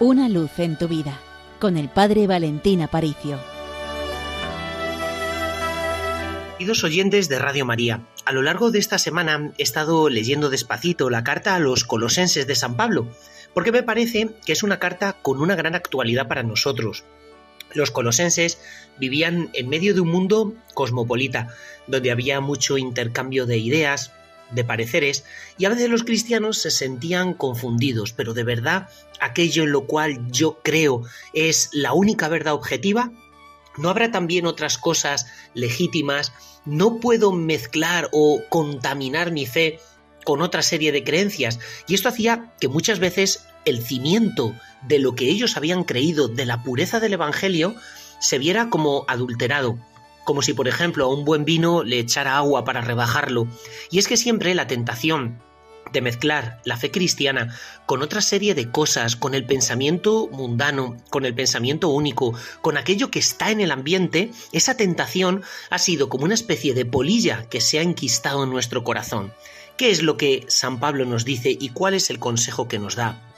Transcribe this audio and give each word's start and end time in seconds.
Una 0.00 0.28
luz 0.28 0.58
en 0.58 0.76
tu 0.76 0.88
vida 0.88 1.20
con 1.60 1.76
el 1.76 1.88
Padre 1.88 2.26
Valentín 2.26 2.82
Aparicio. 2.82 3.38
Queridos 6.58 6.82
oyentes 6.82 7.28
de 7.28 7.38
Radio 7.38 7.64
María, 7.64 8.00
a 8.24 8.32
lo 8.32 8.42
largo 8.42 8.72
de 8.72 8.80
esta 8.80 8.98
semana 8.98 9.52
he 9.56 9.62
estado 9.62 10.08
leyendo 10.08 10.50
despacito 10.50 11.10
la 11.10 11.22
carta 11.22 11.54
a 11.54 11.60
los 11.60 11.84
colosenses 11.84 12.48
de 12.48 12.56
San 12.56 12.76
Pablo, 12.76 13.06
porque 13.54 13.70
me 13.70 13.84
parece 13.84 14.30
que 14.44 14.52
es 14.52 14.64
una 14.64 14.80
carta 14.80 15.16
con 15.22 15.40
una 15.40 15.54
gran 15.54 15.76
actualidad 15.76 16.26
para 16.26 16.42
nosotros. 16.42 17.04
Los 17.72 17.92
colosenses 17.92 18.58
vivían 18.98 19.50
en 19.52 19.68
medio 19.68 19.94
de 19.94 20.00
un 20.00 20.08
mundo 20.08 20.54
cosmopolita, 20.74 21.54
donde 21.86 22.10
había 22.10 22.40
mucho 22.40 22.78
intercambio 22.78 23.46
de 23.46 23.58
ideas, 23.58 24.10
de 24.54 24.64
pareceres, 24.64 25.24
y 25.58 25.64
a 25.64 25.68
veces 25.68 25.88
los 25.88 26.04
cristianos 26.04 26.58
se 26.58 26.70
sentían 26.70 27.34
confundidos, 27.34 28.12
pero 28.12 28.34
de 28.34 28.44
verdad 28.44 28.88
aquello 29.20 29.64
en 29.64 29.72
lo 29.72 29.86
cual 29.86 30.30
yo 30.30 30.60
creo 30.62 31.02
es 31.32 31.70
la 31.72 31.92
única 31.92 32.28
verdad 32.28 32.54
objetiva, 32.54 33.10
¿no 33.76 33.90
habrá 33.90 34.10
también 34.10 34.46
otras 34.46 34.78
cosas 34.78 35.26
legítimas? 35.54 36.32
¿No 36.64 37.00
puedo 37.00 37.32
mezclar 37.32 38.08
o 38.12 38.42
contaminar 38.48 39.32
mi 39.32 39.46
fe 39.46 39.80
con 40.24 40.42
otra 40.42 40.62
serie 40.62 40.92
de 40.92 41.04
creencias? 41.04 41.58
Y 41.86 41.94
esto 41.94 42.08
hacía 42.08 42.54
que 42.60 42.68
muchas 42.68 42.98
veces 42.98 43.44
el 43.64 43.82
cimiento 43.82 44.54
de 44.86 44.98
lo 44.98 45.14
que 45.14 45.28
ellos 45.28 45.56
habían 45.56 45.84
creído 45.84 46.28
de 46.28 46.46
la 46.46 46.62
pureza 46.62 47.00
del 47.00 47.14
Evangelio 47.14 47.74
se 48.20 48.38
viera 48.38 48.70
como 48.70 49.04
adulterado 49.08 49.78
como 50.24 50.42
si 50.42 50.52
por 50.52 50.68
ejemplo 50.68 51.04
a 51.04 51.14
un 51.14 51.24
buen 51.24 51.44
vino 51.44 51.82
le 51.82 51.98
echara 51.98 52.36
agua 52.36 52.64
para 52.64 52.80
rebajarlo. 52.80 53.46
Y 53.90 53.98
es 53.98 54.08
que 54.08 54.16
siempre 54.16 54.54
la 54.54 54.66
tentación 54.66 55.38
de 55.92 56.00
mezclar 56.00 56.60
la 56.64 56.76
fe 56.76 56.90
cristiana 56.90 57.56
con 57.86 58.02
otra 58.02 58.20
serie 58.20 58.54
de 58.54 58.70
cosas, 58.70 59.16
con 59.16 59.34
el 59.34 59.46
pensamiento 59.46 60.28
mundano, 60.32 60.96
con 61.08 61.24
el 61.24 61.34
pensamiento 61.34 61.88
único, 61.88 62.34
con 62.60 62.76
aquello 62.76 63.10
que 63.10 63.20
está 63.20 63.50
en 63.50 63.60
el 63.60 63.70
ambiente, 63.70 64.30
esa 64.52 64.76
tentación 64.76 65.42
ha 65.70 65.78
sido 65.78 66.08
como 66.08 66.24
una 66.24 66.34
especie 66.34 66.74
de 66.74 66.84
polilla 66.84 67.46
que 67.48 67.60
se 67.60 67.78
ha 67.78 67.82
enquistado 67.82 68.44
en 68.44 68.50
nuestro 68.50 68.84
corazón. 68.84 69.32
¿Qué 69.76 69.90
es 69.90 70.02
lo 70.02 70.16
que 70.16 70.44
San 70.48 70.78
Pablo 70.78 71.04
nos 71.04 71.24
dice 71.24 71.56
y 71.58 71.70
cuál 71.70 71.94
es 71.94 72.10
el 72.10 72.18
consejo 72.18 72.68
que 72.68 72.78
nos 72.78 72.96
da? 72.96 73.30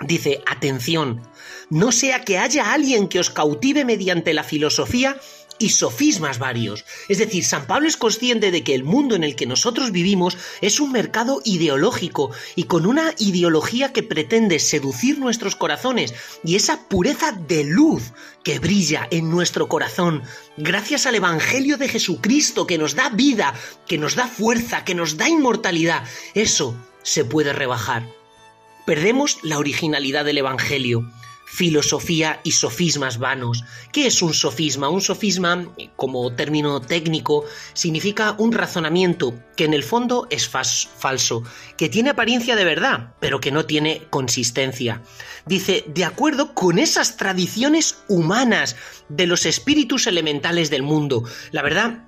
Dice, 0.00 0.42
atención, 0.46 1.22
no 1.70 1.90
sea 1.90 2.24
que 2.24 2.38
haya 2.38 2.72
alguien 2.72 3.08
que 3.08 3.18
os 3.18 3.30
cautive 3.30 3.84
mediante 3.84 4.32
la 4.32 4.44
filosofía 4.44 5.16
y 5.58 5.70
sofismas 5.70 6.38
varios. 6.38 6.84
Es 7.08 7.18
decir, 7.18 7.44
San 7.44 7.66
Pablo 7.66 7.88
es 7.88 7.96
consciente 7.96 8.50
de 8.50 8.62
que 8.62 8.74
el 8.74 8.84
mundo 8.84 9.14
en 9.14 9.24
el 9.24 9.36
que 9.36 9.46
nosotros 9.46 9.92
vivimos 9.92 10.36
es 10.60 10.80
un 10.80 10.92
mercado 10.92 11.40
ideológico 11.44 12.30
y 12.56 12.64
con 12.64 12.86
una 12.86 13.12
ideología 13.18 13.92
que 13.92 14.02
pretende 14.02 14.58
seducir 14.58 15.18
nuestros 15.18 15.56
corazones 15.56 16.14
y 16.44 16.56
esa 16.56 16.88
pureza 16.88 17.32
de 17.32 17.64
luz 17.64 18.12
que 18.44 18.58
brilla 18.58 19.08
en 19.10 19.30
nuestro 19.30 19.68
corazón 19.68 20.22
gracias 20.56 21.06
al 21.06 21.14
Evangelio 21.14 21.76
de 21.76 21.88
Jesucristo 21.88 22.66
que 22.66 22.78
nos 22.78 22.94
da 22.94 23.10
vida, 23.10 23.54
que 23.86 23.98
nos 23.98 24.14
da 24.14 24.28
fuerza, 24.28 24.84
que 24.84 24.94
nos 24.94 25.16
da 25.16 25.28
inmortalidad, 25.28 26.04
eso 26.34 26.74
se 27.02 27.24
puede 27.24 27.52
rebajar. 27.52 28.06
Perdemos 28.86 29.38
la 29.42 29.58
originalidad 29.58 30.24
del 30.24 30.38
Evangelio 30.38 31.10
filosofía 31.50 32.40
y 32.44 32.52
sofismas 32.52 33.18
vanos. 33.18 33.64
¿Qué 33.92 34.06
es 34.06 34.22
un 34.22 34.34
sofisma? 34.34 34.88
Un 34.88 35.00
sofisma, 35.00 35.66
como 35.96 36.32
término 36.34 36.80
técnico, 36.80 37.44
significa 37.72 38.34
un 38.38 38.52
razonamiento 38.52 39.34
que 39.56 39.64
en 39.64 39.74
el 39.74 39.82
fondo 39.82 40.26
es 40.30 40.48
falso, 40.48 41.42
que 41.76 41.88
tiene 41.88 42.10
apariencia 42.10 42.54
de 42.54 42.64
verdad, 42.64 43.14
pero 43.18 43.40
que 43.40 43.50
no 43.50 43.64
tiene 43.64 44.02
consistencia. 44.10 45.02
Dice, 45.46 45.84
de 45.88 46.04
acuerdo 46.04 46.54
con 46.54 46.78
esas 46.78 47.16
tradiciones 47.16 47.98
humanas 48.08 48.76
de 49.08 49.26
los 49.26 49.46
espíritus 49.46 50.06
elementales 50.06 50.70
del 50.70 50.82
mundo. 50.82 51.24
La 51.50 51.62
verdad 51.62 52.07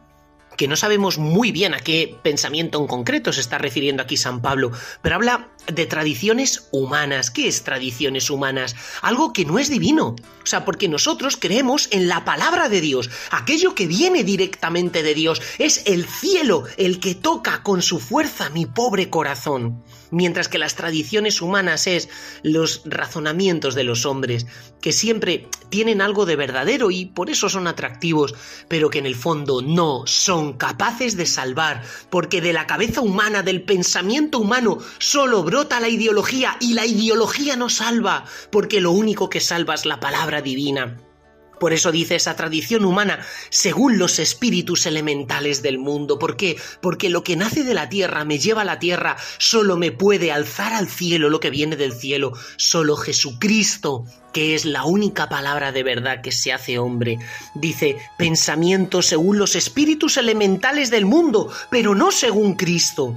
que 0.60 0.69
no 0.69 0.76
sabemos 0.76 1.16
muy 1.16 1.53
bien 1.53 1.72
a 1.72 1.81
qué 1.81 2.19
pensamiento 2.22 2.78
en 2.78 2.87
concreto 2.87 3.32
se 3.32 3.41
está 3.41 3.56
refiriendo 3.56 4.03
aquí 4.03 4.19
San 4.19 4.43
Pablo, 4.43 4.72
pero 5.00 5.15
habla 5.15 5.48
de 5.66 5.87
tradiciones 5.87 6.69
humanas. 6.71 7.31
¿Qué 7.31 7.48
es 7.48 7.62
tradiciones 7.62 8.28
humanas? 8.28 8.76
Algo 9.00 9.32
que 9.32 9.47
no 9.47 9.59
es 9.59 9.71
divino. 9.71 10.16
O 10.43 10.47
sea, 10.47 10.65
porque 10.65 10.88
nosotros 10.88 11.38
creemos 11.38 11.88
en 11.93 12.09
la 12.09 12.25
palabra 12.25 12.69
de 12.69 12.81
Dios, 12.81 13.09
aquello 13.31 13.75
que 13.75 13.87
viene 13.87 14.25
directamente 14.25 15.03
de 15.03 15.15
Dios. 15.15 15.41
Es 15.59 15.82
el 15.87 16.04
cielo 16.06 16.65
el 16.77 17.00
que 17.00 17.15
toca 17.15 17.62
con 17.62 17.82
su 17.82 17.98
fuerza 17.98 18.50
mi 18.50 18.66
pobre 18.66 19.10
corazón. 19.10 19.82
Mientras 20.10 20.48
que 20.48 20.59
las 20.59 20.75
tradiciones 20.75 21.41
humanas 21.41 21.87
es 21.87 22.09
los 22.42 22.82
razonamientos 22.84 23.77
de 23.77 23.84
los 23.84 24.06
hombres, 24.06 24.47
que 24.81 24.92
siempre 24.92 25.47
tienen 25.69 26.00
algo 26.00 26.27
de 26.27 26.34
verdadero 26.34 26.91
y 26.91 27.06
por 27.06 27.31
eso 27.31 27.48
son 27.48 27.69
atractivos, 27.69 28.34
pero 28.66 28.91
que 28.91 28.98
en 28.98 29.06
el 29.06 29.15
fondo 29.15 29.62
no 29.62 30.03
son 30.06 30.50
capaces 30.55 31.16
de 31.16 31.27
salvar, 31.27 31.83
porque 32.11 32.41
de 32.41 32.53
la 32.53 32.66
cabeza 32.66 33.00
humana, 33.00 33.43
del 33.43 33.62
pensamiento 33.62 34.38
humano, 34.38 34.78
solo 34.99 35.43
brota 35.43 35.81
la 35.81 35.88
ideología 35.88 36.56
y 36.61 36.75
la 36.75 36.87
ideología 36.87 37.56
no 37.56 37.69
salva, 37.69 38.25
porque 38.50 38.81
lo 38.81 38.93
único 38.93 39.28
que 39.28 39.41
salva 39.41 39.75
es 39.75 39.87
la 39.87 40.00
palabra 40.00 40.43
divina. 40.43 40.97
Por 41.60 41.75
eso 41.75 41.93
dice 41.93 42.16
esa 42.16 42.37
tradición 42.37 42.87
humana, 42.87 43.21
según 43.50 43.98
los 43.98 44.19
espíritus 44.19 44.87
elementales 44.87 45.60
del 45.60 45.78
mundo. 45.78 46.19
¿Por 46.19 46.37
qué? 46.37 46.56
Porque 46.81 47.10
lo 47.10 47.22
que 47.22 47.37
nace 47.37 47.62
de 47.65 47.75
la 47.75 47.91
tierra 47.91 48.25
me 48.25 48.38
lleva 48.38 48.62
a 48.62 48.65
la 48.65 48.78
tierra, 48.78 49.19
solo 49.37 49.76
me 49.76 49.93
puede 49.93 50.32
alzar 50.32 50.72
al 50.72 50.88
cielo 50.88 51.28
lo 51.28 51.38
que 51.38 51.50
viene 51.50 51.76
del 51.76 51.93
cielo. 51.93 52.32
Solo 52.56 52.97
Jesucristo, 52.97 54.06
que 54.32 54.54
es 54.54 54.65
la 54.65 54.84
única 54.84 55.28
palabra 55.28 55.71
de 55.71 55.82
verdad 55.82 56.22
que 56.22 56.32
se 56.32 56.50
hace 56.50 56.78
hombre. 56.78 57.19
Dice, 57.54 57.98
pensamiento 58.16 59.03
según 59.03 59.37
los 59.37 59.54
espíritus 59.54 60.16
elementales 60.16 60.91
del 60.91 61.04
mundo, 61.04 61.53
pero 61.71 61.94
no 61.94 62.10
según 62.10 62.54
Cristo 62.54 63.15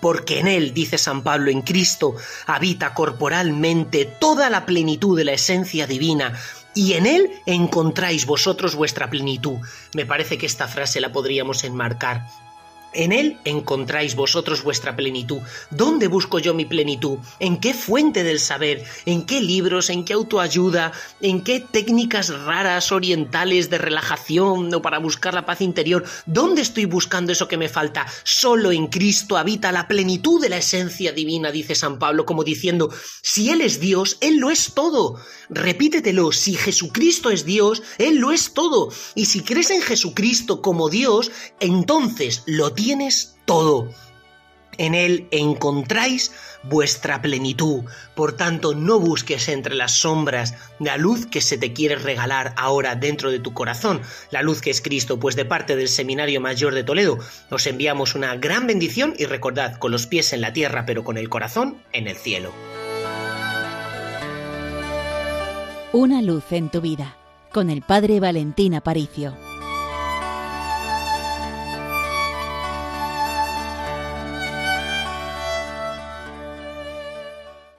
porque 0.00 0.40
en 0.40 0.48
Él, 0.48 0.72
dice 0.72 0.98
San 0.98 1.22
Pablo, 1.22 1.50
en 1.50 1.62
Cristo, 1.62 2.14
habita 2.46 2.94
corporalmente 2.94 4.06
toda 4.06 4.48
la 4.48 4.64
plenitud 4.64 5.16
de 5.16 5.24
la 5.24 5.32
esencia 5.32 5.86
divina, 5.86 6.38
y 6.74 6.94
en 6.94 7.06
Él 7.06 7.30
encontráis 7.46 8.26
vosotros 8.26 8.74
vuestra 8.74 9.10
plenitud. 9.10 9.58
Me 9.94 10.06
parece 10.06 10.38
que 10.38 10.46
esta 10.46 10.68
frase 10.68 11.00
la 11.00 11.12
podríamos 11.12 11.64
enmarcar. 11.64 12.26
En 12.92 13.12
Él 13.12 13.38
encontráis 13.44 14.16
vosotros 14.16 14.64
vuestra 14.64 14.96
plenitud. 14.96 15.38
¿Dónde 15.70 16.08
busco 16.08 16.40
yo 16.40 16.54
mi 16.54 16.64
plenitud? 16.64 17.18
¿En 17.38 17.60
qué 17.60 17.72
fuente 17.72 18.24
del 18.24 18.40
saber? 18.40 18.84
¿En 19.06 19.26
qué 19.26 19.40
libros? 19.40 19.90
¿En 19.90 20.04
qué 20.04 20.14
autoayuda? 20.14 20.92
¿En 21.20 21.42
qué 21.42 21.60
técnicas 21.60 22.30
raras 22.30 22.90
orientales 22.90 23.70
de 23.70 23.78
relajación 23.78 24.74
o 24.74 24.82
para 24.82 24.98
buscar 24.98 25.34
la 25.34 25.46
paz 25.46 25.60
interior? 25.60 26.04
¿Dónde 26.26 26.62
estoy 26.62 26.86
buscando 26.86 27.30
eso 27.30 27.46
que 27.46 27.56
me 27.56 27.68
falta? 27.68 28.06
Solo 28.24 28.72
en 28.72 28.88
Cristo 28.88 29.36
habita 29.36 29.70
la 29.70 29.86
plenitud 29.86 30.40
de 30.40 30.48
la 30.48 30.56
esencia 30.56 31.12
divina, 31.12 31.52
dice 31.52 31.76
San 31.76 31.98
Pablo, 32.00 32.26
como 32.26 32.42
diciendo, 32.42 32.90
si 33.22 33.50
Él 33.50 33.60
es 33.60 33.78
Dios, 33.78 34.18
Él 34.20 34.38
lo 34.38 34.50
es 34.50 34.74
todo. 34.74 35.20
Repítetelo, 35.48 36.32
si 36.32 36.54
Jesucristo 36.54 37.30
es 37.30 37.44
Dios, 37.44 37.82
Él 37.98 38.16
lo 38.16 38.32
es 38.32 38.52
todo. 38.52 38.92
Y 39.14 39.26
si 39.26 39.42
crees 39.42 39.70
en 39.70 39.82
Jesucristo 39.82 40.60
como 40.60 40.88
Dios, 40.88 41.30
entonces 41.60 42.42
lo 42.46 42.66
tienes 42.80 43.36
todo. 43.44 43.90
En 44.78 44.94
Él 44.94 45.26
encontráis 45.32 46.32
vuestra 46.62 47.20
plenitud. 47.20 47.82
Por 48.14 48.38
tanto, 48.38 48.74
no 48.74 48.98
busques 48.98 49.50
entre 49.50 49.74
las 49.74 49.92
sombras 49.92 50.54
la 50.78 50.96
luz 50.96 51.26
que 51.26 51.42
se 51.42 51.58
te 51.58 51.74
quiere 51.74 51.96
regalar 51.96 52.54
ahora 52.56 52.94
dentro 52.94 53.30
de 53.30 53.38
tu 53.38 53.52
corazón, 53.52 54.00
la 54.30 54.40
luz 54.40 54.62
que 54.62 54.70
es 54.70 54.80
Cristo, 54.80 55.20
pues 55.20 55.36
de 55.36 55.44
parte 55.44 55.76
del 55.76 55.88
Seminario 55.88 56.40
Mayor 56.40 56.74
de 56.74 56.84
Toledo 56.84 57.18
os 57.50 57.66
enviamos 57.66 58.14
una 58.14 58.34
gran 58.36 58.66
bendición 58.66 59.14
y 59.18 59.26
recordad, 59.26 59.76
con 59.76 59.92
los 59.92 60.06
pies 60.06 60.32
en 60.32 60.40
la 60.40 60.54
tierra 60.54 60.86
pero 60.86 61.04
con 61.04 61.18
el 61.18 61.28
corazón 61.28 61.82
en 61.92 62.08
el 62.08 62.16
cielo. 62.16 62.50
Una 65.92 66.22
luz 66.22 66.44
en 66.52 66.70
tu 66.70 66.80
vida, 66.80 67.16
con 67.52 67.68
el 67.68 67.82
Padre 67.82 68.20
Valentín 68.20 68.74
Aparicio. 68.74 69.49